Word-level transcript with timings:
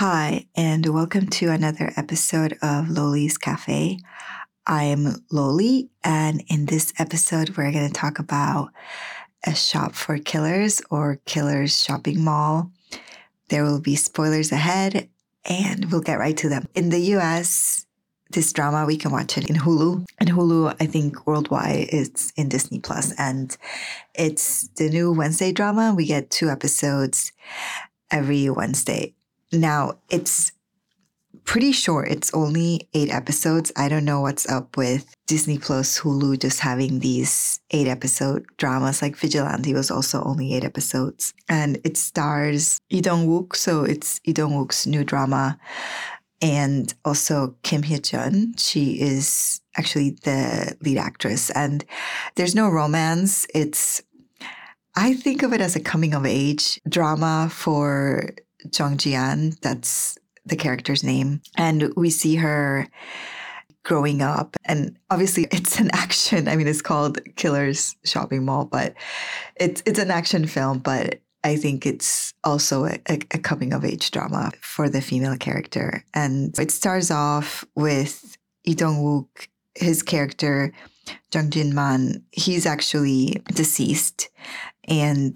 Hi, 0.00 0.46
and 0.56 0.86
welcome 0.86 1.26
to 1.26 1.50
another 1.50 1.92
episode 1.94 2.54
of 2.62 2.86
Loli's 2.86 3.36
Cafe. 3.36 3.98
I'm 4.66 5.04
Loli, 5.30 5.90
and 6.02 6.42
in 6.48 6.64
this 6.64 6.94
episode, 6.98 7.50
we're 7.50 7.70
going 7.70 7.86
to 7.86 7.92
talk 7.92 8.18
about 8.18 8.70
a 9.44 9.54
shop 9.54 9.94
for 9.94 10.16
killers 10.16 10.80
or 10.90 11.20
killers 11.26 11.78
shopping 11.78 12.24
mall. 12.24 12.72
There 13.50 13.62
will 13.62 13.78
be 13.78 13.94
spoilers 13.94 14.50
ahead, 14.52 15.10
and 15.44 15.92
we'll 15.92 16.00
get 16.00 16.18
right 16.18 16.38
to 16.38 16.48
them. 16.48 16.66
In 16.74 16.88
the 16.88 17.16
US, 17.16 17.84
this 18.30 18.54
drama 18.54 18.86
we 18.86 18.96
can 18.96 19.12
watch 19.12 19.36
it 19.36 19.50
in 19.50 19.56
Hulu. 19.56 20.06
And 20.16 20.30
Hulu, 20.30 20.76
I 20.80 20.86
think 20.86 21.26
worldwide, 21.26 21.88
it's 21.92 22.32
in 22.38 22.48
Disney 22.48 22.78
Plus, 22.78 23.12
and 23.18 23.54
it's 24.14 24.66
the 24.78 24.88
new 24.88 25.12
Wednesday 25.12 25.52
drama. 25.52 25.92
We 25.94 26.06
get 26.06 26.30
two 26.30 26.48
episodes 26.48 27.32
every 28.10 28.48
Wednesday. 28.48 29.14
Now, 29.52 29.94
it's 30.08 30.52
pretty 31.44 31.72
short. 31.72 32.08
It's 32.08 32.32
only 32.34 32.88
eight 32.94 33.10
episodes. 33.10 33.72
I 33.76 33.88
don't 33.88 34.04
know 34.04 34.20
what's 34.20 34.48
up 34.48 34.76
with 34.76 35.14
Disney 35.26 35.58
Plus, 35.58 35.98
Hulu 36.00 36.38
just 36.38 36.60
having 36.60 37.00
these 37.00 37.60
eight 37.70 37.88
episode 37.88 38.46
dramas. 38.56 39.02
Like 39.02 39.16
Vigilante 39.16 39.74
was 39.74 39.90
also 39.90 40.22
only 40.22 40.54
eight 40.54 40.64
episodes. 40.64 41.34
And 41.48 41.78
it 41.84 41.96
stars 41.96 42.78
Lee 42.90 43.00
Dong 43.00 43.26
Wook. 43.26 43.56
So 43.56 43.84
it's 43.84 44.20
Lee 44.26 44.32
Dong 44.32 44.52
Wook's 44.52 44.86
new 44.86 45.04
drama. 45.04 45.58
And 46.42 46.94
also 47.04 47.56
Kim 47.62 47.82
Hye 47.82 47.98
Jun. 47.98 48.54
She 48.56 49.00
is 49.00 49.60
actually 49.76 50.10
the 50.22 50.76
lead 50.82 50.98
actress. 50.98 51.50
And 51.50 51.84
there's 52.36 52.54
no 52.54 52.68
romance. 52.68 53.46
It's 53.54 54.02
I 54.96 55.14
think 55.14 55.42
of 55.42 55.52
it 55.52 55.60
as 55.60 55.76
a 55.76 55.80
coming 55.80 56.14
of 56.14 56.26
age 56.26 56.80
drama 56.88 57.48
for 57.50 58.34
Jung 58.76 58.96
Ji-an. 58.96 59.54
That's 59.62 60.18
the 60.44 60.56
character's 60.56 61.04
name. 61.04 61.42
And 61.56 61.92
we 61.96 62.10
see 62.10 62.36
her 62.36 62.88
growing 63.82 64.22
up. 64.22 64.56
And 64.64 64.96
obviously 65.10 65.44
it's 65.50 65.80
an 65.80 65.90
action. 65.92 66.48
I 66.48 66.56
mean, 66.56 66.68
it's 66.68 66.82
called 66.82 67.18
Killer's 67.36 67.96
Shopping 68.04 68.44
Mall, 68.44 68.66
but 68.66 68.94
it's 69.56 69.82
it's 69.86 69.98
an 69.98 70.10
action 70.10 70.46
film, 70.46 70.78
but 70.78 71.20
I 71.42 71.56
think 71.56 71.86
it's 71.86 72.34
also 72.44 72.84
a, 72.84 72.98
a, 73.08 73.38
coming 73.38 73.72
of 73.72 73.84
age 73.84 74.10
drama 74.10 74.52
for 74.60 74.90
the 74.90 75.00
female 75.00 75.36
character. 75.36 76.04
And 76.12 76.56
it 76.58 76.70
starts 76.70 77.10
off 77.10 77.64
with 77.74 78.36
Lee 78.66 78.74
Dong 78.74 78.96
Wook, 78.96 79.48
his 79.74 80.02
character, 80.02 80.72
Jung 81.32 81.48
Jin 81.48 81.74
Man, 81.74 82.24
he's 82.30 82.66
actually 82.66 83.42
deceased. 83.54 84.28
And 84.86 85.34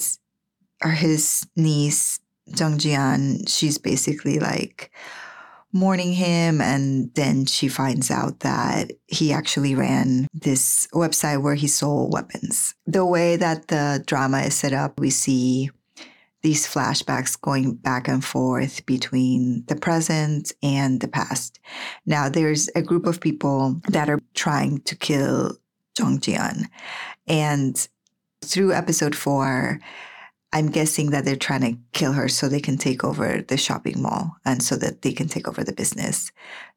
his 0.85 1.47
niece, 1.57 2.21
Jung 2.47 2.79
Ji-an, 2.79 3.47
she's 3.47 3.79
basically 3.79 4.39
like 4.39 4.91
mourning 5.73 6.13
him. 6.13 6.61
And 6.61 7.13
then 7.15 7.47
she 7.47 7.69
finds 7.69 8.11
out 8.11 8.41
that 8.41 8.93
he 9.07 9.33
actually 9.33 9.75
ran 9.75 10.29
this 10.33 10.87
website 10.95 11.43
where 11.43 11.57
he 11.57 11.67
sold 11.67 12.13
weapons. 12.13 12.75
The 12.87 13.05
way 13.05 13.37
that 13.37 13.69
the 13.69 14.03
drama 14.07 14.43
is 14.43 14.55
set 14.55 14.73
up, 14.73 15.01
we 15.01 15.11
see 15.11 15.71
these 16.43 16.67
flashbacks 16.67 17.41
going 17.41 17.75
back 17.75 18.07
and 18.07 18.23
forth 18.23 18.85
between 18.85 19.65
the 19.67 19.77
present 19.77 20.53
and 20.63 21.01
the 21.01 21.09
past. 21.09 21.59
Now, 22.05 22.29
there's 22.29 22.69
a 22.77 22.83
group 22.83 23.07
of 23.07 23.21
people 23.21 23.81
that 23.89 24.11
are 24.11 24.21
trying 24.35 24.83
to 24.83 24.95
kill 24.95 25.57
Jung 25.99 26.21
Ji-an. 26.21 26.69
And 27.27 27.89
through 28.43 28.75
episode 28.75 29.17
four, 29.17 29.81
I'm 30.55 30.71
guessing 30.71 31.11
that 31.11 31.25
they're 31.25 31.35
trying 31.35 31.63
to 31.63 31.77
kill 31.93 32.13
her 32.13 32.29
so 32.29 32.49
they 32.49 32.61
can 32.61 32.79
take 32.79 33.03
over 33.03 33.43
the 33.43 33.57
shopping 33.57 34.01
mall 34.01 34.37
and 34.45 34.63
so 34.63 34.77
that 34.77 35.03
they 35.03 35.13
can 35.13 35.27
take 35.27 35.49
over 35.49 35.65
the 35.65 35.73
business 35.73 36.31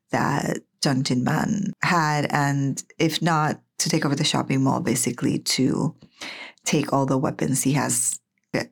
that 0.10 0.58
Jung 0.84 1.04
Jin 1.04 1.24
Man 1.24 1.74
had. 1.84 2.26
And 2.32 2.84
if 2.98 3.22
not 3.22 3.62
to 3.78 3.90
take 3.90 4.04
over 4.04 4.16
the 4.16 4.24
shopping 4.24 4.64
mall, 4.64 4.80
basically 4.80 5.38
to 5.40 5.96
take 6.66 6.92
all 6.92 7.06
the 7.06 7.20
weapons 7.20 7.62
he 7.62 7.74
has 7.74 8.20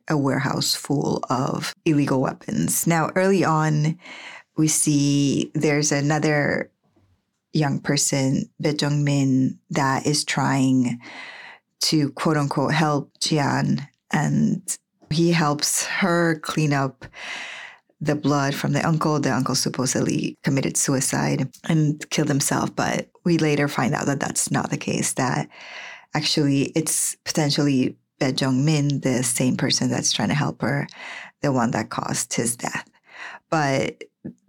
a 0.08 0.18
warehouse 0.18 0.74
full 0.74 1.22
of 1.30 1.72
illegal 1.84 2.20
weapons. 2.20 2.84
Now, 2.84 3.10
early 3.14 3.44
on, 3.44 3.98
we 4.56 4.66
see 4.66 5.52
there's 5.54 5.92
another 5.92 6.72
young 7.52 7.78
person, 7.78 8.50
Bae 8.58 8.74
Jung 8.80 9.04
Min, 9.04 9.60
that 9.70 10.04
is 10.04 10.24
trying 10.24 11.00
to 11.82 12.10
quote 12.12 12.36
unquote 12.36 12.74
help 12.74 13.12
Jian 13.20 13.86
and 14.10 14.76
he 15.10 15.32
helps 15.32 15.86
her 15.86 16.38
clean 16.40 16.72
up 16.72 17.04
the 18.00 18.14
blood 18.14 18.54
from 18.54 18.72
the 18.72 18.86
uncle. 18.86 19.18
The 19.18 19.34
uncle 19.34 19.54
supposedly 19.54 20.36
committed 20.42 20.76
suicide 20.76 21.48
and 21.68 22.08
killed 22.10 22.28
himself, 22.28 22.74
but 22.74 23.08
we 23.24 23.38
later 23.38 23.68
find 23.68 23.94
out 23.94 24.06
that 24.06 24.20
that's 24.20 24.50
not 24.50 24.70
the 24.70 24.76
case, 24.76 25.14
that 25.14 25.48
actually 26.14 26.72
it's 26.74 27.16
potentially 27.24 27.96
Bae 28.18 28.34
Jung 28.36 28.64
Min, 28.64 29.00
the 29.00 29.22
same 29.22 29.56
person 29.56 29.90
that's 29.90 30.12
trying 30.12 30.28
to 30.28 30.34
help 30.34 30.62
her, 30.62 30.86
the 31.42 31.52
one 31.52 31.70
that 31.72 31.90
caused 31.90 32.34
his 32.34 32.56
death. 32.56 32.88
But 33.50 34.04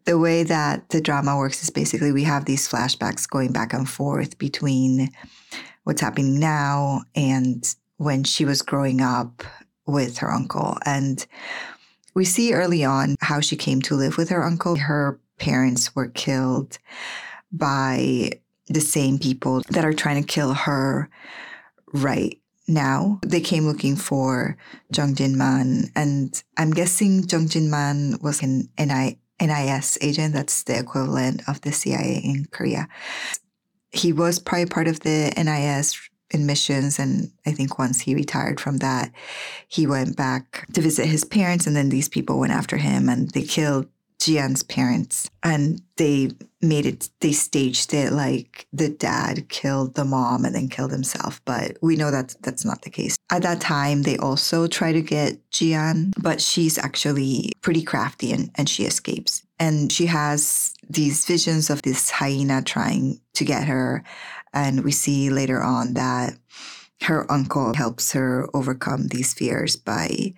the 0.06 0.18
way 0.18 0.44
that 0.44 0.90
the 0.90 1.02
drama 1.02 1.38
works 1.38 1.62
is 1.62 1.70
basically 1.70 2.12
we 2.12 2.24
have 2.24 2.46
these 2.46 2.68
flashbacks 2.68 3.30
going 3.30 3.52
back 3.52 3.74
and 3.74 3.90
forth 3.90 4.38
between 4.38 5.10
what's 5.84 6.02
happening 6.02 6.40
now 6.40 7.02
and 7.14 7.76
when 7.98 8.24
she 8.24 8.46
was 8.46 8.62
growing 8.62 9.02
up 9.02 9.44
with 9.88 10.20
her 10.20 10.32
uncle. 10.32 10.78
And 10.86 11.26
we 12.14 12.26
see 12.26 12.54
early 12.54 12.84
on 12.84 13.16
how 13.22 13.40
she 13.40 13.56
came 13.56 13.82
to 13.84 13.96
live 13.96 14.18
with 14.18 14.30
her 14.30 14.44
uncle. 14.44 14.76
Her 14.76 15.20
parents 15.40 15.96
were 15.96 16.08
killed 16.08 16.78
by 17.52 18.32
the 18.68 18.82
same 18.82 19.18
people 19.18 19.62
that 19.70 19.86
are 19.86 19.94
trying 19.94 20.22
to 20.22 20.28
kill 20.28 20.54
her 20.54 21.10
right 21.94 22.40
now. 22.68 23.20
They 23.26 23.40
came 23.40 23.66
looking 23.66 23.96
for 23.96 24.58
Jung 24.94 25.16
Jin 25.16 25.38
Man, 25.38 25.90
and 25.96 26.42
I'm 26.58 26.72
guessing 26.72 27.24
Jung 27.24 27.48
Jin 27.48 27.70
Man 27.70 28.18
was 28.22 28.42
an 28.42 28.70
NI, 28.78 29.20
NIS 29.40 29.98
agent. 30.02 30.34
That's 30.34 30.64
the 30.64 30.78
equivalent 30.78 31.48
of 31.48 31.62
the 31.62 31.72
CIA 31.72 32.22
in 32.24 32.48
Korea. 32.52 32.90
He 33.92 34.12
was 34.12 34.40
probably 34.40 34.66
part 34.66 34.88
of 34.88 35.00
the 35.00 35.32
NIS 35.38 36.10
in 36.32 36.46
missions. 36.46 37.00
And 37.00 37.32
I 37.46 37.52
think 37.52 37.80
once 37.80 38.02
he 38.02 38.16
retired 38.16 38.60
from 38.60 38.78
that, 38.78 39.12
he 39.68 39.88
went 39.88 40.16
back 40.16 40.68
to 40.74 40.82
visit 40.82 41.08
his 41.08 41.24
parents. 41.24 41.68
And 41.68 41.76
then 41.76 41.90
these 41.90 42.10
people 42.10 42.40
went 42.40 42.54
after 42.54 42.78
him 42.78 43.10
and 43.10 43.30
they 43.32 43.44
killed 43.44 43.88
Jian's 44.20 44.64
parents. 44.64 45.30
And 45.44 45.82
they 45.98 46.32
made 46.62 46.86
it, 46.86 47.10
they 47.22 47.32
staged 47.32 47.94
it 47.94 48.12
like 48.12 48.68
the 48.74 48.90
dad 48.90 49.48
killed 49.50 49.94
the 49.94 50.06
mom 50.06 50.44
and 50.44 50.56
then 50.56 50.70
killed 50.70 50.92
himself. 50.92 51.40
But 51.46 51.78
we 51.82 51.96
know 51.96 52.12
that 52.12 52.36
that's 52.42 52.66
not 52.66 52.82
the 52.82 52.90
case. 52.90 53.16
At 53.32 53.44
that 53.44 53.62
time, 53.62 54.04
they 54.04 54.18
also 54.18 54.68
try 54.68 54.92
to 54.92 55.02
get 55.02 55.38
Jian, 55.52 56.14
but 56.22 56.42
she's 56.42 56.78
actually 56.78 57.52
pretty 57.62 57.84
crafty 57.84 58.32
and, 58.32 58.50
and 58.56 58.68
she 58.68 58.86
escapes. 58.86 59.44
And 59.60 59.92
she 59.92 60.06
has 60.08 60.74
these 60.90 61.26
visions 61.26 61.70
of 61.70 61.82
this 61.82 62.10
hyena 62.10 62.62
trying 62.62 63.20
to 63.34 63.46
get 63.46 63.68
her 63.68 64.04
and 64.58 64.84
we 64.84 64.92
see 64.92 65.30
later 65.30 65.62
on 65.62 65.94
that 65.94 66.36
her 67.04 67.32
uncle 67.32 67.76
helps 67.76 68.14
her 68.14 68.50
overcome 68.56 69.08
these 69.08 69.34
fears 69.34 69.76
by 69.76 70.34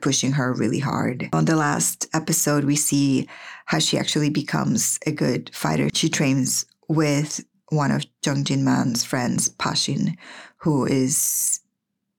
pushing 0.00 0.32
her 0.32 0.54
really 0.54 0.78
hard. 0.78 1.28
On 1.34 1.44
the 1.44 1.54
last 1.54 2.08
episode, 2.14 2.64
we 2.64 2.76
see 2.76 3.28
how 3.66 3.78
she 3.78 3.98
actually 3.98 4.30
becomes 4.30 4.98
a 5.06 5.12
good 5.12 5.50
fighter. 5.54 5.90
She 5.92 6.08
trains 6.08 6.64
with 6.88 7.44
one 7.68 7.90
of 7.90 8.06
Jung 8.24 8.44
Jin 8.44 8.64
Man's 8.64 9.04
friends, 9.04 9.50
Pashin, 9.50 10.16
who 10.56 10.86
is 10.86 11.60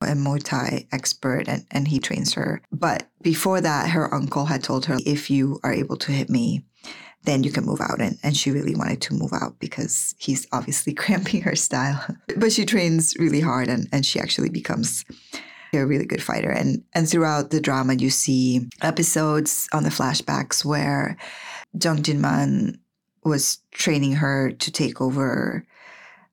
a 0.02 0.14
Muay 0.14 0.44
Thai 0.44 0.88
expert 0.92 1.48
and, 1.48 1.66
and 1.72 1.88
he 1.88 1.98
trains 2.00 2.34
her. 2.36 2.62
But 2.72 3.10
before 3.24 3.60
that, 3.60 3.90
her 3.90 4.14
uncle 4.14 4.46
had 4.46 4.64
told 4.64 4.86
her, 4.86 4.98
if 5.04 5.32
you 5.32 5.60
are 5.64 5.74
able 5.74 5.98
to 5.98 6.12
hit 6.12 6.30
me, 6.30 6.64
then 7.24 7.44
you 7.44 7.52
can 7.52 7.66
move 7.66 7.82
out. 7.82 8.02
And, 8.02 8.18
and 8.24 8.36
she 8.36 8.52
really 8.52 8.76
wanted 8.76 9.02
to 9.02 9.14
move 9.14 9.32
out 9.34 9.60
because 9.60 10.16
he's 10.18 10.48
obviously 10.52 10.94
cramping 11.04 11.42
her 11.42 11.56
style. 11.56 12.06
but 12.38 12.52
she 12.52 12.66
trains 12.66 13.16
really 13.18 13.42
hard 13.42 13.68
and, 13.68 13.88
and 13.92 14.06
she 14.06 14.20
actually 14.20 14.50
becomes 14.50 15.06
a 15.74 15.86
really 15.86 16.06
good 16.06 16.22
fighter. 16.22 16.52
And 16.52 16.84
and 16.94 17.10
throughout 17.10 17.50
the 17.50 17.62
drama 17.62 17.96
you 17.96 18.10
see 18.10 18.70
episodes 18.82 19.68
on 19.74 19.84
the 19.84 19.90
flashbacks 19.90 20.64
where 20.64 21.18
Jung 21.82 22.04
Jin 22.04 22.22
Man 22.22 22.80
was 23.24 23.60
training 23.72 24.14
her 24.14 24.52
to 24.52 24.72
take 24.72 25.02
over 25.02 25.66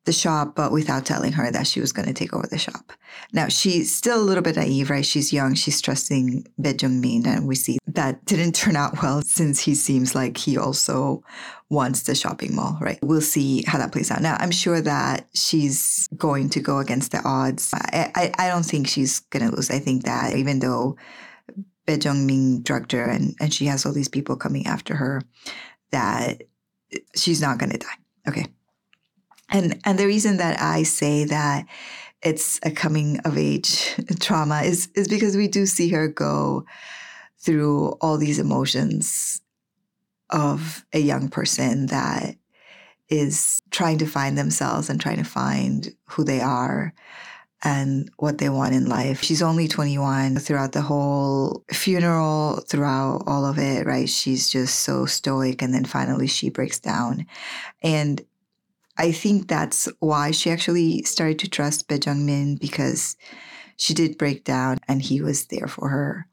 the 0.05 0.13
shop, 0.13 0.57
but 0.57 0.73
without 0.73 1.05
telling 1.05 1.33
her 1.33 1.51
that 1.51 1.67
she 1.67 1.81
was 1.81 1.93
going 1.93 2.09
to 2.09 2.15
take 2.15 2.33
over 2.33 2.47
the 2.47 2.59
shop. 2.59 2.93
Now, 3.33 3.49
she's 3.49 3.95
still 3.95 4.19
a 4.19 4.25
little 4.25 4.43
bit 4.43 4.57
naive, 4.57 4.89
right? 4.89 5.05
She's 5.05 5.33
young. 5.33 5.55
She's 5.55 5.81
trusting 5.81 6.47
Bae 6.59 6.75
Min, 6.83 7.27
and 7.27 7.47
we 7.47 7.55
see 7.55 7.79
that 7.87 8.25
didn't 8.25 8.55
turn 8.55 8.77
out 8.77 9.03
well 9.03 9.21
since 9.23 9.61
he 9.61 9.75
seems 9.75 10.15
like 10.15 10.39
he 10.39 10.57
also 10.57 11.23
wants 11.69 12.05
the 12.05 12.15
shopping 12.15 12.55
mall, 12.55 12.79
right? 12.81 12.99
We'll 13.03 13.21
see 13.21 13.63
how 13.67 13.79
that 13.79 13.93
plays 13.93 14.11
out. 14.11 14.23
Now, 14.23 14.37
I'm 14.41 14.51
sure 14.51 14.81
that 14.81 15.29
she's 15.35 16.09
going 16.17 16.49
to 16.51 16.61
go 16.61 16.79
against 16.79 17.13
the 17.13 17.21
odds. 17.23 17.71
I, 17.75 18.11
I, 18.15 18.33
I 18.39 18.49
don't 18.49 18.65
think 18.65 18.89
she's 18.89 19.21
going 19.21 19.49
to 19.49 19.55
lose. 19.55 19.71
I 19.71 19.79
think 19.79 20.05
that 20.05 20.35
even 20.35 20.61
though 20.61 20.97
Bae 21.87 21.99
Jung-min 22.01 22.63
drugged 22.63 22.93
her 22.93 23.05
and, 23.05 23.35
and 23.39 23.53
she 23.53 23.67
has 23.67 23.85
all 23.85 23.93
these 23.93 24.09
people 24.09 24.37
coming 24.37 24.67
after 24.67 24.97
her 24.97 25.21
that 25.91 26.43
she's 27.15 27.43
not 27.43 27.59
going 27.59 27.71
to 27.71 27.79
die. 27.79 27.87
Okay. 28.27 28.47
And 29.51 29.81
and 29.85 29.99
the 29.99 30.07
reason 30.07 30.37
that 30.39 30.61
I 30.61 30.85
say 30.85 31.25
that 31.25 31.67
it's 32.23 32.61
a 32.63 32.71
coming 32.71 33.19
of 33.21 33.37
age 33.37 33.95
trauma 34.21 34.63
is 34.63 34.89
is 34.95 35.09
because 35.09 35.37
we 35.37 35.49
do 35.49 35.67
see 35.67 35.89
her 35.91 36.09
go 36.09 36.65
through 37.39 37.89
all 38.01 38.19
these 38.19 38.39
emotions 38.39 39.41
of 40.29 40.85
a 40.93 40.99
young 40.99 41.29
person 41.29 41.87
that 41.87 42.37
is 43.09 43.61
trying 43.71 43.99
to 43.99 44.07
find 44.07 44.39
themselves 44.39 44.89
and 44.89 45.01
trying 45.01 45.17
to 45.17 45.25
find 45.25 45.93
who 46.07 46.23
they 46.23 46.41
are 46.41 46.95
and 47.63 48.11
what 48.17 48.39
they 48.39 48.49
want 48.49 48.75
in 48.75 48.87
life. 48.87 49.23
She's 49.23 49.43
only 49.43 49.69
21 49.69 50.37
throughout 50.37 50.73
the 50.73 50.81
whole 50.81 51.65
funeral, 51.71 52.63
throughout 52.67 53.25
all 53.27 53.45
of 53.45 53.59
it, 53.59 53.87
right? 53.87 54.09
She's 54.09 54.49
just 54.49 54.81
so 54.81 55.05
stoic. 55.05 55.61
And 55.61 55.75
then 55.75 55.85
finally 55.85 56.27
she 56.27 56.49
breaks 56.49 56.79
down. 56.79 57.27
And 57.83 58.23
I 59.01 59.13
think 59.13 59.49
that's 59.49 59.89
why 60.01 60.31
she 60.31 60.51
actually 60.51 61.03
started 61.05 61.39
to 61.39 61.49
trust 61.49 61.89
Bae 61.89 61.99
Jung 62.05 62.27
Min 62.27 62.57
because 62.57 63.17
she 63.79 63.95
did 63.95 64.19
break 64.19 64.45
down 64.45 64.77
and 64.89 65.01
he 65.01 65.23
was 65.23 65.47
there 65.47 65.69
for 65.69 65.89
her 65.89 66.27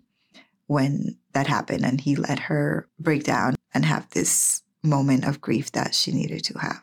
when 0.65 1.17
that 1.31 1.47
happened 1.47 1.85
and 1.85 2.01
he 2.01 2.17
let 2.17 2.39
her 2.39 2.89
break 2.99 3.23
down 3.23 3.55
and 3.73 3.85
have 3.85 4.09
this 4.09 4.63
moment 4.83 5.23
of 5.23 5.39
grief 5.39 5.71
that 5.71 5.95
she 5.95 6.11
needed 6.11 6.43
to 6.43 6.59
have. 6.59 6.81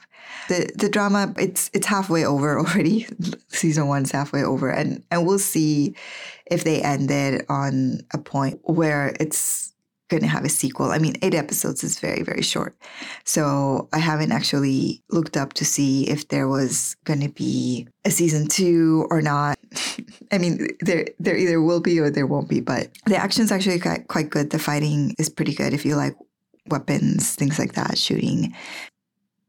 The 0.49 0.73
the 0.75 0.89
drama 0.89 1.35
it's 1.37 1.71
it's 1.75 1.87
halfway 1.87 2.25
over 2.25 2.59
already. 2.67 3.07
Season 3.49 3.87
one's 3.87 4.11
halfway 4.11 4.43
over, 4.43 4.71
and 4.71 5.05
and 5.11 5.27
we'll 5.27 5.39
see 5.39 5.95
if 6.47 6.65
they 6.65 6.81
ended 6.81 7.45
on 7.51 8.01
a 8.15 8.19
point 8.19 8.59
where 8.63 9.15
it's 9.21 9.74
going 10.09 10.23
to 10.23 10.29
have 10.29 10.45
a 10.45 10.49
sequel. 10.49 10.91
I 10.91 10.99
mean, 10.99 11.15
eight 11.23 11.35
episodes 11.35 11.83
is 11.83 11.99
very 11.99 12.23
very 12.23 12.43
short, 12.43 12.77
so 13.25 13.89
I 13.93 13.99
haven't 13.99 14.33
actually 14.33 15.03
looked 15.11 15.37
up 15.37 15.53
to 15.55 15.65
see 15.65 16.09
if 16.09 16.29
there 16.29 16.49
was 16.49 16.97
going 17.05 17.21
to 17.21 17.31
be 17.31 17.89
a 18.05 18.11
season 18.11 18.47
two 18.47 19.06
or 19.11 19.23
not. 19.23 19.59
I 20.33 20.39
mean, 20.39 20.69
there 20.81 21.06
there 21.19 21.37
either 21.37 21.61
will 21.61 21.81
be 21.81 21.99
or 22.01 22.11
there 22.11 22.27
won't 22.27 22.49
be, 22.49 22.61
but 22.61 22.89
the 23.06 23.17
action's 23.17 23.53
actually 23.53 23.81
quite, 23.81 24.31
good. 24.31 24.51
The 24.51 24.59
fighting 24.59 25.15
is 25.19 25.29
pretty 25.29 25.55
good 25.55 25.73
if 25.73 25.85
you 25.85 25.97
like 25.97 26.17
weapons, 26.69 27.35
things 27.35 27.59
like 27.59 27.75
that, 27.75 27.99
shooting. 27.99 28.55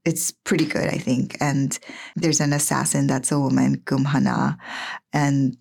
It's 0.03 0.31
pretty 0.31 0.65
good, 0.65 0.87
I 0.87 0.97
think. 0.97 1.35
And 1.41 1.77
there's 2.15 2.39
an 2.39 2.53
assassin 2.53 3.07
that's 3.07 3.31
a 3.31 3.39
woman, 3.39 3.81
Gum 3.85 4.05
Hana, 4.05 4.57
and 5.11 5.57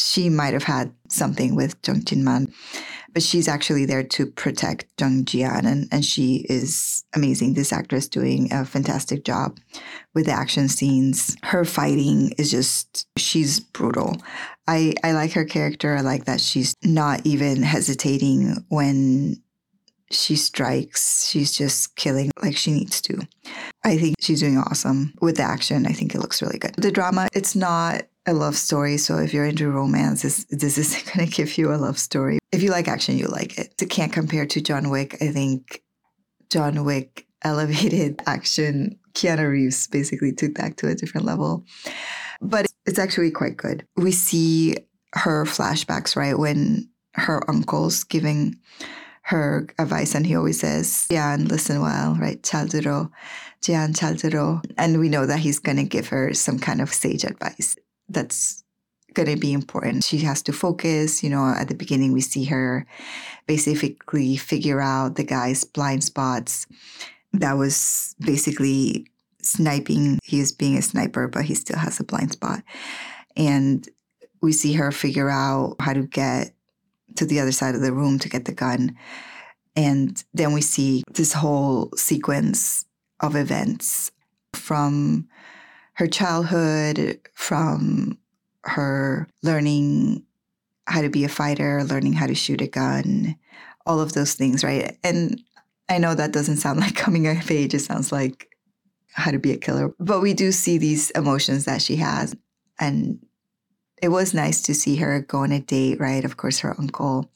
she 0.00 0.30
might 0.30 0.54
have 0.54 0.64
had 0.64 0.92
something 1.08 1.54
with 1.54 1.76
Jung 1.86 2.04
Jin 2.04 2.24
Man, 2.24 2.52
but 3.12 3.22
she's 3.22 3.48
actually 3.48 3.84
there 3.84 4.02
to 4.02 4.26
protect 4.26 4.86
Jung 4.98 5.24
Jian, 5.24 5.66
and, 5.66 5.88
and 5.92 6.04
she 6.04 6.46
is 6.48 7.04
amazing. 7.14 7.54
This 7.54 7.72
actress 7.72 8.08
doing 8.08 8.52
a 8.52 8.64
fantastic 8.64 9.24
job 9.24 9.58
with 10.14 10.26
the 10.26 10.32
action 10.32 10.68
scenes. 10.68 11.36
Her 11.42 11.64
fighting 11.64 12.32
is 12.38 12.50
just 12.50 13.06
she's 13.18 13.60
brutal. 13.60 14.16
I 14.66 14.94
I 15.04 15.12
like 15.12 15.32
her 15.32 15.44
character. 15.44 15.96
I 15.96 16.00
like 16.00 16.24
that 16.24 16.40
she's 16.40 16.74
not 16.82 17.20
even 17.24 17.62
hesitating 17.62 18.64
when 18.68 19.42
she 20.10 20.36
strikes. 20.36 21.28
She's 21.28 21.52
just 21.52 21.94
killing 21.96 22.30
like 22.42 22.56
she 22.56 22.72
needs 22.72 23.00
to. 23.02 23.20
I 23.84 23.96
think 23.96 24.16
she's 24.20 24.40
doing 24.40 24.58
awesome 24.58 25.14
with 25.20 25.36
the 25.36 25.42
action. 25.42 25.86
I 25.86 25.92
think 25.92 26.14
it 26.14 26.20
looks 26.20 26.42
really 26.42 26.58
good. 26.58 26.74
The 26.76 26.90
drama, 26.90 27.28
it's 27.32 27.54
not 27.54 28.02
a 28.26 28.32
love 28.32 28.56
story. 28.56 28.96
So 28.96 29.18
if 29.18 29.32
you're 29.32 29.46
into 29.46 29.70
romance, 29.70 30.22
this, 30.22 30.44
this 30.50 30.78
isn't 30.78 31.14
going 31.14 31.28
to 31.28 31.34
give 31.34 31.56
you 31.58 31.72
a 31.72 31.76
love 31.76 31.98
story. 31.98 32.38
If 32.52 32.62
you 32.62 32.70
like 32.70 32.88
action, 32.88 33.18
you 33.18 33.26
like 33.26 33.58
it. 33.58 33.74
It 33.80 33.90
can't 33.90 34.12
compare 34.12 34.46
to 34.46 34.60
John 34.60 34.90
Wick. 34.90 35.16
I 35.20 35.28
think 35.28 35.82
John 36.50 36.84
Wick 36.84 37.26
elevated 37.42 38.22
action. 38.26 38.98
Keanu 39.14 39.50
Reeves 39.50 39.86
basically 39.86 40.32
took 40.32 40.54
that 40.54 40.76
to 40.78 40.88
a 40.88 40.94
different 40.94 41.26
level. 41.26 41.64
But 42.40 42.66
it's 42.86 42.98
actually 42.98 43.30
quite 43.30 43.56
good. 43.56 43.86
We 43.96 44.12
see 44.12 44.76
her 45.14 45.44
flashbacks, 45.44 46.16
right? 46.16 46.38
When 46.38 46.88
her 47.14 47.48
uncle's 47.50 48.04
giving 48.04 48.56
her 49.22 49.68
advice, 49.78 50.14
and 50.14 50.26
he 50.26 50.34
always 50.34 50.60
says, 50.60 51.06
"Jian, 51.10 51.48
listen 51.48 51.80
well, 51.80 52.16
right? 52.16 52.40
Chalduro, 52.42 53.10
Jian, 53.60 53.94
chalduro," 53.94 54.64
and 54.78 54.98
we 54.98 55.08
know 55.08 55.26
that 55.26 55.40
he's 55.40 55.58
going 55.58 55.76
to 55.76 55.84
give 55.84 56.08
her 56.08 56.32
some 56.34 56.58
kind 56.58 56.80
of 56.80 56.92
sage 56.92 57.24
advice. 57.24 57.76
That's 58.10 58.64
going 59.14 59.28
to 59.28 59.36
be 59.36 59.52
important. 59.52 60.04
She 60.04 60.18
has 60.18 60.42
to 60.42 60.52
focus. 60.52 61.22
You 61.22 61.30
know, 61.30 61.54
at 61.56 61.68
the 61.68 61.74
beginning, 61.74 62.12
we 62.12 62.20
see 62.20 62.44
her 62.44 62.86
basically 63.46 64.36
figure 64.36 64.80
out 64.80 65.16
the 65.16 65.24
guy's 65.24 65.64
blind 65.64 66.04
spots. 66.04 66.66
That 67.32 67.54
was 67.54 68.14
basically 68.20 69.06
sniping. 69.42 70.18
He 70.24 70.40
is 70.40 70.52
being 70.52 70.76
a 70.76 70.82
sniper, 70.82 71.28
but 71.28 71.44
he 71.44 71.54
still 71.54 71.78
has 71.78 71.98
a 72.00 72.04
blind 72.04 72.32
spot. 72.32 72.62
And 73.36 73.88
we 74.42 74.52
see 74.52 74.74
her 74.74 74.92
figure 74.92 75.30
out 75.30 75.76
how 75.80 75.92
to 75.92 76.02
get 76.02 76.52
to 77.16 77.26
the 77.26 77.40
other 77.40 77.52
side 77.52 77.74
of 77.74 77.80
the 77.80 77.92
room 77.92 78.18
to 78.20 78.28
get 78.28 78.44
the 78.44 78.52
gun. 78.52 78.96
And 79.76 80.22
then 80.34 80.52
we 80.52 80.60
see 80.60 81.02
this 81.12 81.32
whole 81.32 81.90
sequence 81.96 82.84
of 83.20 83.36
events 83.36 84.10
from 84.52 85.28
her 86.00 86.06
childhood, 86.06 87.20
from 87.34 88.18
her 88.64 89.28
learning 89.42 90.24
how 90.86 91.02
to 91.02 91.10
be 91.10 91.24
a 91.24 91.28
fighter, 91.28 91.84
learning 91.84 92.14
how 92.14 92.26
to 92.26 92.34
shoot 92.34 92.62
a 92.62 92.66
gun, 92.66 93.36
all 93.84 94.00
of 94.00 94.14
those 94.14 94.32
things, 94.32 94.64
right? 94.64 94.96
And 95.04 95.42
I 95.90 95.98
know 95.98 96.14
that 96.14 96.32
doesn't 96.32 96.56
sound 96.56 96.80
like 96.80 96.94
coming 96.96 97.26
of 97.26 97.50
age, 97.50 97.74
it 97.74 97.80
sounds 97.80 98.12
like 98.12 98.48
how 99.12 99.30
to 99.30 99.38
be 99.38 99.52
a 99.52 99.58
killer, 99.58 99.94
but 99.98 100.22
we 100.22 100.32
do 100.32 100.52
see 100.52 100.78
these 100.78 101.10
emotions 101.10 101.66
that 101.66 101.82
she 101.82 101.96
has. 101.96 102.34
And 102.78 103.18
it 104.00 104.08
was 104.08 104.32
nice 104.32 104.62
to 104.62 104.74
see 104.74 104.96
her 104.96 105.20
go 105.20 105.40
on 105.40 105.52
a 105.52 105.60
date, 105.60 106.00
right? 106.00 106.24
Of 106.24 106.38
course, 106.38 106.60
her 106.60 106.74
uncle 106.78 107.30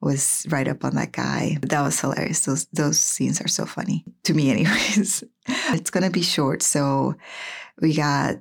was 0.00 0.46
right 0.48 0.68
up 0.68 0.84
on 0.84 0.94
that 0.94 1.10
guy. 1.10 1.58
That 1.62 1.82
was 1.82 2.00
hilarious. 2.00 2.44
Those 2.44 2.66
those 2.66 3.00
scenes 3.00 3.40
are 3.40 3.48
so 3.48 3.66
funny 3.66 4.04
to 4.22 4.32
me, 4.32 4.50
anyways. 4.52 5.24
it's 5.74 5.90
gonna 5.90 6.10
be 6.10 6.22
short, 6.22 6.62
so 6.62 7.14
we 7.80 7.94
got 7.94 8.36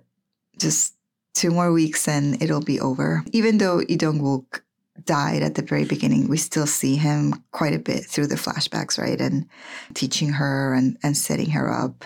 just 0.58 0.96
two 1.34 1.52
more 1.52 1.72
weeks 1.72 2.08
and 2.08 2.42
it'll 2.42 2.62
be 2.62 2.80
over. 2.80 3.24
Even 3.32 3.58
though 3.58 3.76
Lee 3.76 3.96
Dong 3.96 4.20
Wook 4.20 4.62
died 5.06 5.42
at 5.42 5.56
the 5.56 5.62
very 5.62 5.86
beginning, 5.86 6.28
we 6.28 6.38
still 6.38 6.68
see 6.68 6.96
him 6.96 7.34
quite 7.52 7.74
a 7.74 7.80
bit 7.80 8.06
through 8.06 8.28
the 8.28 8.36
flashbacks, 8.36 9.00
right? 9.00 9.20
And 9.22 9.48
teaching 9.94 10.30
her 10.34 10.74
and, 10.74 10.98
and 11.04 11.16
setting 11.16 11.52
her 11.52 11.72
up 11.72 12.06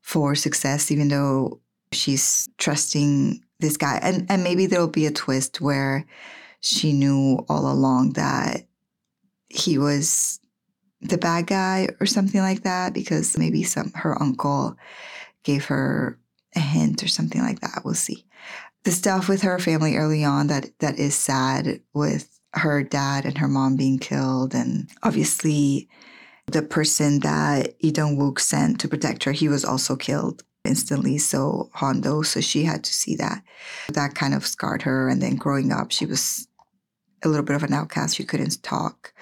for 0.00 0.34
success, 0.34 0.90
even 0.90 1.08
though 1.08 1.60
she's 1.92 2.48
trusting 2.58 3.42
this 3.60 3.76
guy. 3.76 3.98
And 4.02 4.26
and 4.28 4.44
maybe 4.44 4.66
there'll 4.66 4.88
be 4.88 5.06
a 5.06 5.10
twist 5.10 5.60
where 5.60 6.04
she 6.60 6.92
knew 6.92 7.44
all 7.48 7.70
along 7.70 8.12
that 8.14 8.66
he 9.48 9.78
was 9.78 10.40
the 11.04 11.18
bad 11.18 11.46
guy 11.46 11.88
or 12.00 12.06
something 12.06 12.40
like 12.40 12.62
that 12.62 12.94
because 12.94 13.36
maybe 13.38 13.62
some 13.62 13.92
her 13.94 14.20
uncle 14.20 14.76
gave 15.42 15.66
her 15.66 16.18
a 16.56 16.60
hint 16.60 17.02
or 17.02 17.08
something 17.08 17.42
like 17.42 17.60
that. 17.60 17.82
We'll 17.84 17.94
see. 17.94 18.24
The 18.84 18.90
stuff 18.90 19.28
with 19.28 19.42
her 19.42 19.58
family 19.58 19.96
early 19.96 20.24
on 20.24 20.46
that 20.48 20.78
that 20.80 20.98
is 20.98 21.14
sad 21.14 21.80
with 21.92 22.40
her 22.54 22.82
dad 22.82 23.26
and 23.26 23.38
her 23.38 23.48
mom 23.48 23.76
being 23.76 23.98
killed 23.98 24.54
and 24.54 24.88
obviously 25.02 25.88
the 26.46 26.62
person 26.62 27.20
that 27.20 27.74
Lee 27.82 27.90
Dong 27.90 28.16
Wook 28.16 28.38
sent 28.38 28.80
to 28.80 28.88
protect 28.88 29.24
her, 29.24 29.32
he 29.32 29.48
was 29.48 29.64
also 29.64 29.96
killed 29.96 30.42
instantly. 30.64 31.18
So 31.18 31.70
Hondo, 31.74 32.22
so 32.22 32.40
she 32.40 32.64
had 32.64 32.84
to 32.84 32.92
see 32.92 33.16
that. 33.16 33.42
That 33.88 34.14
kind 34.14 34.34
of 34.34 34.46
scarred 34.46 34.82
her. 34.82 35.08
And 35.08 35.22
then 35.22 35.36
growing 35.36 35.72
up, 35.72 35.90
she 35.90 36.06
was 36.06 36.46
a 37.22 37.28
little 37.28 37.44
bit 37.44 37.56
of 37.56 37.62
an 37.62 37.72
outcast. 37.72 38.16
She 38.16 38.24
couldn't 38.24 38.62
talk 38.62 39.14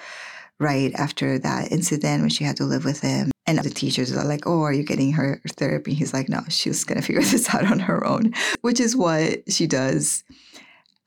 right 0.62 0.94
after 0.94 1.38
that 1.40 1.72
incident 1.72 2.22
when 2.22 2.30
she 2.30 2.44
had 2.44 2.56
to 2.56 2.64
live 2.64 2.84
with 2.84 3.00
him. 3.00 3.30
And 3.46 3.58
the 3.58 3.70
teachers 3.70 4.12
are 4.12 4.24
like, 4.24 4.46
Oh, 4.46 4.62
are 4.62 4.72
you 4.72 4.84
getting 4.84 5.12
her 5.12 5.40
therapy? 5.56 5.94
He's 5.94 6.14
like, 6.14 6.28
No, 6.28 6.40
she 6.48 6.68
was 6.68 6.84
going 6.84 7.00
to 7.00 7.06
figure 7.06 7.22
this 7.22 7.52
out 7.54 7.70
on 7.70 7.80
her 7.80 8.06
own, 8.06 8.34
which 8.60 8.80
is 8.80 8.96
what 8.96 9.52
she 9.52 9.66
does. 9.66 10.24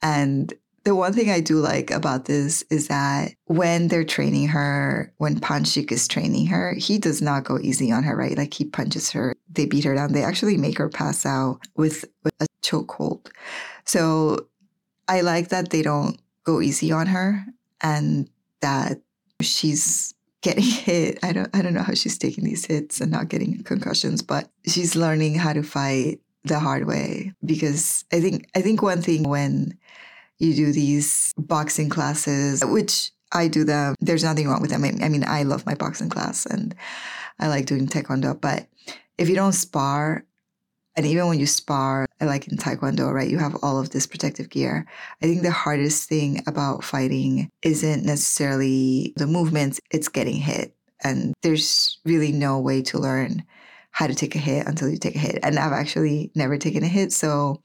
And 0.02 0.54
the 0.84 0.96
one 0.96 1.14
thing 1.14 1.32
I 1.32 1.40
do 1.40 1.58
like 1.58 1.90
about 1.90 2.26
this 2.26 2.64
is 2.70 2.90
that 2.90 3.34
when 3.46 3.88
they're 3.88 4.04
training 4.04 4.50
her, 4.50 5.12
when 5.18 5.40
Panchik 5.40 5.92
is 5.92 6.08
training 6.08 6.46
her, 6.48 6.76
he 6.76 7.00
does 7.00 7.24
not 7.24 7.44
go 7.44 7.58
easy 7.60 7.92
on 7.92 8.04
her, 8.04 8.16
right? 8.16 8.38
Like 8.38 8.54
he 8.54 8.66
punches 8.66 9.10
her, 9.12 9.36
they 9.50 9.66
beat 9.66 9.84
her 9.84 9.96
down. 9.96 10.14
They 10.14 10.24
actually 10.24 10.58
make 10.58 10.78
her 10.78 10.90
pass 10.90 11.26
out 11.26 11.60
with, 11.76 12.06
with 12.24 12.36
a 12.40 12.46
chokehold. 12.62 13.32
So 13.86 14.48
I 15.08 15.22
like 15.22 15.50
that 15.50 15.72
they 15.72 15.82
don't 15.82 16.20
go 16.44 16.62
easy 16.62 16.92
on 16.92 17.08
her 17.08 17.44
and 17.82 18.30
that 18.62 19.02
she's 19.42 20.14
getting 20.42 20.64
hit. 20.64 21.20
I 21.24 21.34
don't 21.34 21.50
I 21.56 21.62
don't 21.62 21.74
know 21.74 21.84
how 21.84 21.94
she's 21.94 22.18
taking 22.18 22.44
these 22.44 22.66
hits 22.66 23.02
and 23.02 23.12
not 23.12 23.30
getting 23.30 23.64
concussions, 23.64 24.22
but 24.22 24.50
she's 24.68 24.96
learning 24.96 25.36
how 25.36 25.54
to 25.54 25.64
fight 25.64 26.20
the 26.44 26.60
hard 26.60 26.86
way 26.86 27.34
because 27.44 28.06
I 28.14 28.22
think 28.22 28.48
I 28.56 28.62
think 28.62 28.82
one 28.82 29.02
thing 29.02 29.24
when 29.24 29.78
you 30.38 30.54
do 30.54 30.72
these 30.72 31.34
boxing 31.38 31.90
classes, 31.90 32.64
which 32.64 33.12
I 33.32 33.48
do 33.48 33.64
them. 33.64 33.96
There's 34.00 34.24
nothing 34.24 34.48
wrong 34.48 34.62
with 34.62 34.72
them. 34.72 34.84
I 34.84 35.10
mean, 35.10 35.26
I 35.28 35.44
love 35.44 35.66
my 35.66 35.76
boxing 35.76 36.10
class 36.10 36.46
and 36.46 36.76
I 37.40 37.48
like 37.48 37.66
doing 37.66 37.88
taekwondo. 37.88 38.40
But 38.40 38.68
if 39.18 39.30
you 39.30 39.36
don't 39.36 39.54
spar, 39.54 40.26
and 40.96 41.06
even 41.06 41.28
when 41.28 41.40
you 41.40 41.46
spar, 41.46 42.06
like 42.22 42.48
in 42.48 42.58
taekwondo, 42.58 43.14
right, 43.14 43.30
you 43.30 43.38
have 43.38 43.58
all 43.62 43.80
of 43.80 43.90
this 43.90 44.08
protective 44.08 44.50
gear. 44.50 44.86
I 45.22 45.26
think 45.26 45.42
the 45.42 45.52
hardest 45.52 46.08
thing 46.08 46.42
about 46.48 46.84
fighting 46.84 47.50
isn't 47.62 48.06
necessarily 48.06 49.14
the 49.18 49.28
movements, 49.28 49.80
it's 49.92 50.08
getting 50.08 50.38
hit. 50.38 50.76
And 51.04 51.34
there's 51.42 52.00
really 52.06 52.32
no 52.32 52.60
way 52.60 52.82
to 52.84 52.98
learn 52.98 53.44
how 53.92 54.08
to 54.08 54.16
take 54.16 54.36
a 54.36 54.40
hit 54.40 54.68
until 54.68 54.90
you 54.90 54.98
take 54.98 55.16
a 55.16 55.20
hit. 55.20 55.40
And 55.44 55.60
I've 55.60 55.72
actually 55.72 56.32
never 56.36 56.58
taken 56.58 56.84
a 56.84 56.88
hit. 56.88 57.14
So 57.14 57.62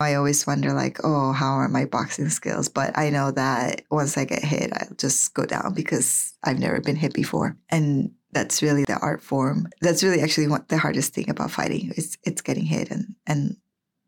I 0.00 0.14
always 0.14 0.46
wonder, 0.46 0.72
like, 0.72 0.98
oh, 1.04 1.32
how 1.32 1.54
are 1.54 1.68
my 1.68 1.84
boxing 1.84 2.28
skills? 2.28 2.68
But 2.68 2.96
I 2.96 3.10
know 3.10 3.30
that 3.32 3.82
once 3.90 4.16
I 4.16 4.24
get 4.24 4.44
hit, 4.44 4.72
I'll 4.74 4.94
just 4.96 5.34
go 5.34 5.44
down 5.44 5.74
because 5.74 6.34
I've 6.44 6.58
never 6.58 6.80
been 6.80 6.96
hit 6.96 7.12
before. 7.12 7.56
And 7.68 8.12
that's 8.32 8.62
really 8.62 8.84
the 8.84 8.98
art 8.98 9.22
form. 9.22 9.68
That's 9.80 10.02
really 10.02 10.20
actually 10.20 10.48
what 10.48 10.68
the 10.68 10.78
hardest 10.78 11.14
thing 11.14 11.30
about 11.30 11.50
fighting 11.50 11.92
is 11.96 12.18
it's 12.24 12.42
getting 12.42 12.64
hit 12.64 12.90
and 12.90 13.14
and 13.26 13.56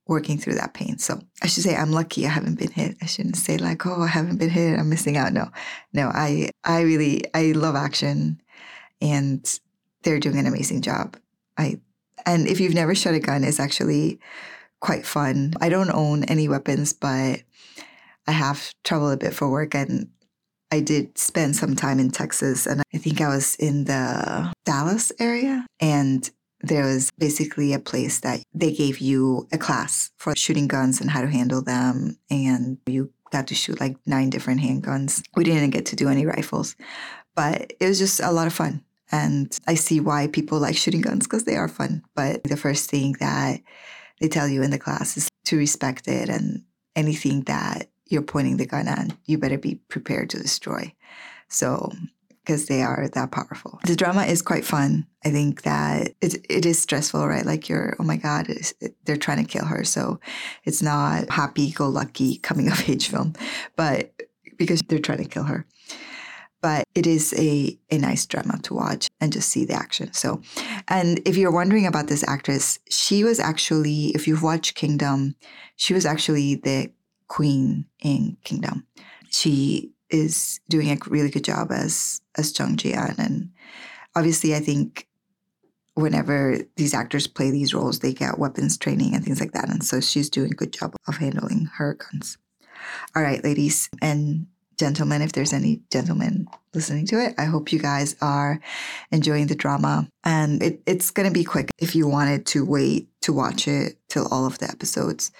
working 0.06 0.38
through 0.38 0.54
that 0.54 0.74
pain. 0.74 0.98
So 0.98 1.20
I 1.42 1.46
should 1.46 1.62
say 1.62 1.76
I'm 1.76 1.92
lucky 1.92 2.26
I 2.26 2.30
haven't 2.30 2.58
been 2.58 2.72
hit. 2.72 2.96
I 3.00 3.06
shouldn't 3.06 3.36
say 3.36 3.56
like, 3.56 3.86
oh, 3.86 4.02
I 4.02 4.08
haven't 4.08 4.38
been 4.38 4.50
hit, 4.50 4.78
I'm 4.78 4.88
missing 4.88 5.16
out. 5.16 5.32
No. 5.32 5.48
No, 5.92 6.10
I 6.12 6.50
I 6.64 6.82
really 6.82 7.22
I 7.34 7.52
love 7.52 7.76
action 7.76 8.40
and 9.00 9.60
they're 10.02 10.20
doing 10.20 10.38
an 10.38 10.46
amazing 10.46 10.82
job. 10.82 11.16
I 11.56 11.80
and 12.26 12.46
if 12.46 12.60
you've 12.60 12.74
never 12.74 12.94
shot 12.94 13.14
a 13.14 13.20
gun, 13.20 13.44
it's 13.44 13.60
actually 13.60 14.20
quite 14.80 15.06
fun. 15.06 15.54
I 15.60 15.68
don't 15.68 15.90
own 15.90 16.24
any 16.24 16.48
weapons, 16.48 16.92
but 16.92 17.42
I 18.26 18.32
have 18.32 18.74
traveled 18.84 19.12
a 19.12 19.16
bit 19.16 19.34
for 19.34 19.48
work 19.50 19.74
and 19.74 20.08
I 20.72 20.80
did 20.80 21.16
spend 21.18 21.56
some 21.56 21.74
time 21.76 21.98
in 21.98 22.10
Texas 22.10 22.66
and 22.66 22.82
I 22.94 22.98
think 22.98 23.20
I 23.20 23.28
was 23.28 23.56
in 23.56 23.84
the 23.84 24.52
Dallas 24.64 25.12
area 25.18 25.66
and 25.80 26.30
there 26.62 26.84
was 26.84 27.10
basically 27.18 27.72
a 27.72 27.78
place 27.78 28.20
that 28.20 28.42
they 28.52 28.72
gave 28.72 28.98
you 28.98 29.48
a 29.52 29.58
class 29.58 30.10
for 30.16 30.34
shooting 30.36 30.68
guns 30.68 31.00
and 31.00 31.10
how 31.10 31.22
to 31.22 31.26
handle 31.26 31.62
them 31.62 32.18
and 32.30 32.78
you 32.86 33.12
got 33.30 33.46
to 33.48 33.54
shoot 33.54 33.80
like 33.80 33.96
nine 34.06 34.30
different 34.30 34.60
handguns. 34.60 35.22
We 35.34 35.44
didn't 35.44 35.70
get 35.70 35.86
to 35.86 35.96
do 35.96 36.08
any 36.08 36.26
rifles, 36.26 36.76
but 37.34 37.72
it 37.80 37.86
was 37.86 37.98
just 37.98 38.20
a 38.20 38.32
lot 38.32 38.46
of 38.46 38.52
fun. 38.52 38.84
And 39.12 39.56
I 39.66 39.74
see 39.74 39.98
why 39.98 40.28
people 40.28 40.58
like 40.58 40.76
shooting 40.76 41.00
guns 41.00 41.26
because 41.26 41.44
they 41.44 41.56
are 41.56 41.68
fun. 41.68 42.02
But 42.14 42.44
the 42.44 42.56
first 42.56 42.90
thing 42.90 43.16
that 43.20 43.60
they 44.20 44.28
tell 44.28 44.46
you 44.46 44.62
in 44.62 44.70
the 44.70 44.78
class 44.78 45.16
is 45.16 45.28
to 45.46 45.56
respect 45.56 46.06
it 46.06 46.28
and 46.28 46.64
anything 46.94 47.42
that 47.42 47.88
you're 48.10 48.22
pointing 48.22 48.56
the 48.56 48.66
gun 48.66 48.88
at, 48.88 49.14
you 49.26 49.38
better 49.38 49.58
be 49.58 49.76
prepared 49.88 50.30
to 50.30 50.38
destroy. 50.38 50.92
So, 51.48 51.92
because 52.44 52.66
they 52.66 52.82
are 52.82 53.08
that 53.12 53.30
powerful. 53.30 53.78
The 53.84 53.94
drama 53.94 54.24
is 54.24 54.42
quite 54.42 54.64
fun. 54.64 55.06
I 55.24 55.30
think 55.30 55.62
that 55.62 56.14
it, 56.20 56.44
it 56.48 56.66
is 56.66 56.80
stressful, 56.80 57.26
right? 57.26 57.44
Like 57.44 57.68
you're, 57.68 57.94
oh 58.00 58.02
my 58.02 58.16
God, 58.16 58.48
it, 58.48 58.72
they're 59.04 59.16
trying 59.16 59.44
to 59.44 59.50
kill 59.50 59.66
her. 59.66 59.84
So 59.84 60.20
it's 60.64 60.82
not 60.82 61.30
happy 61.30 61.70
go 61.70 61.88
lucky 61.88 62.38
coming 62.38 62.68
of 62.68 62.88
age 62.88 63.08
film, 63.08 63.34
but 63.76 64.12
because 64.56 64.80
they're 64.88 64.98
trying 64.98 65.22
to 65.22 65.28
kill 65.28 65.44
her 65.44 65.66
but 66.60 66.84
it 66.94 67.06
is 67.06 67.32
a, 67.38 67.78
a 67.90 67.98
nice 67.98 68.26
drama 68.26 68.58
to 68.62 68.74
watch 68.74 69.08
and 69.20 69.32
just 69.32 69.48
see 69.48 69.64
the 69.64 69.74
action. 69.74 70.12
So, 70.12 70.42
and 70.88 71.20
if 71.24 71.36
you're 71.36 71.50
wondering 71.50 71.86
about 71.86 72.08
this 72.08 72.24
actress, 72.28 72.78
she 72.90 73.24
was 73.24 73.40
actually, 73.40 74.08
if 74.08 74.28
you've 74.28 74.42
watched 74.42 74.74
Kingdom, 74.74 75.36
she 75.76 75.94
was 75.94 76.04
actually 76.04 76.56
the 76.56 76.90
queen 77.30 77.86
in 78.02 78.36
Kingdom. 78.44 78.84
She 79.30 79.92
is 80.10 80.60
doing 80.68 80.90
a 80.90 80.98
really 81.06 81.30
good 81.30 81.44
job 81.44 81.70
as 81.70 82.20
as 82.36 82.56
Jung 82.58 82.76
Ji-an, 82.76 83.14
and 83.16 83.50
obviously, 84.14 84.54
I 84.54 84.60
think 84.60 85.06
whenever 85.94 86.58
these 86.76 86.92
actors 86.92 87.26
play 87.26 87.50
these 87.50 87.72
roles, 87.72 88.00
they 88.00 88.12
get 88.12 88.38
weapons 88.38 88.76
training 88.76 89.14
and 89.14 89.24
things 89.24 89.40
like 89.40 89.52
that, 89.52 89.70
and 89.70 89.82
so 89.82 90.00
she's 90.00 90.28
doing 90.28 90.50
a 90.52 90.56
good 90.56 90.72
job 90.72 90.94
of 91.06 91.16
handling 91.16 91.70
her 91.76 91.94
guns. 91.94 92.36
All 93.14 93.22
right, 93.22 93.42
ladies, 93.44 93.88
and 94.02 94.46
gentlemen, 94.80 95.20
if 95.20 95.32
there's 95.32 95.52
any 95.52 95.82
gentlemen 95.92 96.48
listening 96.72 97.06
to 97.06 97.22
it, 97.22 97.34
I 97.36 97.44
hope 97.44 97.70
you 97.70 97.78
guys 97.78 98.16
are 98.22 98.58
enjoying 99.12 99.46
the 99.46 99.54
drama. 99.54 100.08
And 100.24 100.62
it, 100.62 100.80
it's 100.86 101.10
going 101.10 101.28
to 101.28 101.32
be 101.32 101.44
quick. 101.44 101.70
If 101.78 101.94
you 101.94 102.08
wanted 102.08 102.46
to 102.46 102.64
wait 102.64 103.08
to 103.20 103.34
watch 103.34 103.68
it 103.68 103.98
till 104.08 104.26
all 104.28 104.46
of 104.46 104.58
the 104.58 104.70
episodes 104.70 105.32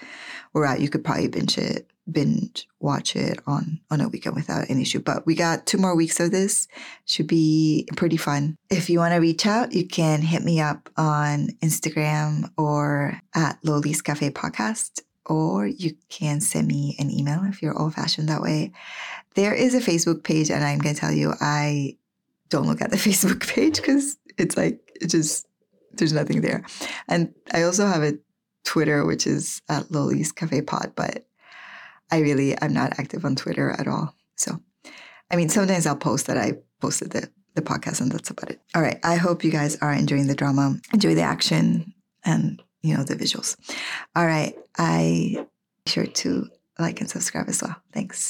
were 0.53 0.67
out, 0.67 0.79
you 0.79 0.89
could 0.89 1.03
probably 1.03 1.27
binge 1.27 1.57
it, 1.57 1.87
binge 2.11 2.67
watch 2.79 3.15
it 3.15 3.39
on, 3.47 3.79
on 3.89 3.99
a 3.99 4.09
weekend 4.09 4.35
without 4.35 4.69
any 4.69 4.83
issue. 4.83 4.99
But 4.99 5.25
we 5.25 5.33
got 5.33 5.65
two 5.65 5.79
more 5.79 5.95
weeks 5.95 6.19
of 6.19 6.29
this. 6.29 6.67
Should 7.05 7.27
be 7.27 7.87
pretty 7.97 8.17
fun. 8.17 8.55
If 8.69 8.91
you 8.91 8.99
want 8.99 9.15
to 9.15 9.19
reach 9.19 9.47
out, 9.47 9.73
you 9.73 9.87
can 9.87 10.21
hit 10.21 10.43
me 10.43 10.61
up 10.61 10.87
on 10.97 11.47
Instagram 11.63 12.51
or 12.59 13.19
at 13.33 13.57
Loli's 13.63 14.03
Cafe 14.03 14.29
Podcast 14.29 15.01
or 15.25 15.67
you 15.67 15.95
can 16.09 16.41
send 16.41 16.67
me 16.67 16.95
an 16.99 17.11
email 17.11 17.43
if 17.45 17.61
you're 17.61 17.77
old 17.79 17.93
fashioned 17.93 18.29
that 18.29 18.41
way 18.41 18.71
there 19.35 19.53
is 19.53 19.73
a 19.73 19.79
Facebook 19.79 20.23
page, 20.23 20.49
and 20.49 20.63
I'm 20.63 20.79
going 20.79 20.95
to 20.95 20.99
tell 20.99 21.11
you, 21.11 21.33
I 21.39 21.97
don't 22.49 22.67
look 22.67 22.81
at 22.81 22.91
the 22.91 22.97
Facebook 22.97 23.47
page 23.47 23.77
because 23.77 24.17
it's 24.37 24.57
like, 24.57 24.79
it 24.99 25.07
just, 25.07 25.47
there's 25.93 26.13
nothing 26.13 26.41
there. 26.41 26.63
And 27.07 27.33
I 27.53 27.63
also 27.63 27.85
have 27.85 28.03
a 28.03 28.17
Twitter, 28.63 29.05
which 29.05 29.25
is 29.25 29.61
at 29.69 29.91
Loli's 29.91 30.31
Cafe 30.31 30.61
Pod, 30.61 30.93
but 30.95 31.25
I 32.11 32.19
really, 32.19 32.61
I'm 32.61 32.73
not 32.73 32.99
active 32.99 33.25
on 33.25 33.35
Twitter 33.35 33.71
at 33.71 33.87
all. 33.87 34.13
So, 34.35 34.59
I 35.29 35.35
mean, 35.35 35.49
sometimes 35.49 35.85
I'll 35.85 35.95
post 35.95 36.27
that 36.27 36.37
I 36.37 36.53
posted 36.81 37.11
the, 37.11 37.29
the 37.55 37.61
podcast, 37.61 38.01
and 38.01 38.11
that's 38.11 38.29
about 38.29 38.51
it. 38.51 38.61
All 38.75 38.81
right. 38.81 38.99
I 39.03 39.15
hope 39.15 39.43
you 39.43 39.51
guys 39.51 39.77
are 39.77 39.93
enjoying 39.93 40.27
the 40.27 40.35
drama, 40.35 40.75
enjoy 40.93 41.15
the 41.15 41.21
action, 41.21 41.93
and, 42.23 42.61
you 42.81 42.95
know, 42.95 43.03
the 43.03 43.15
visuals. 43.15 43.55
All 44.15 44.25
right. 44.25 44.55
I 44.77 45.45
sure 45.85 46.05
to 46.05 46.47
like 46.79 46.99
and 47.01 47.09
subscribe 47.09 47.49
as 47.49 47.61
well. 47.61 47.75
Thanks. 47.93 48.29